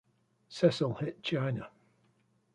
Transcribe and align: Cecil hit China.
Cecil 0.49 0.95
hit 0.95 1.21
China. 1.21 1.69